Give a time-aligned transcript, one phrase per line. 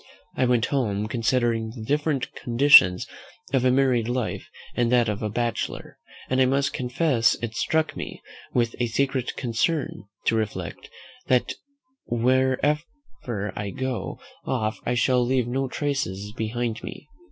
[0.35, 3.05] I went home, considering the different conditions
[3.53, 7.95] of a married life and that of a bachelor; and I must confess it struck
[7.95, 8.19] me
[8.51, 10.89] with a secret concern, to reflect,
[11.27, 11.53] that
[12.07, 17.07] whenever I go off I shall leave no traces behind me.